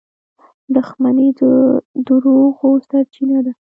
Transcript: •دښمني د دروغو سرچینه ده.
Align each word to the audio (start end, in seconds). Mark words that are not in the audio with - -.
•دښمني 0.75 1.27
د 1.39 1.41
دروغو 2.05 2.69
سرچینه 2.87 3.39
ده. 3.45 3.53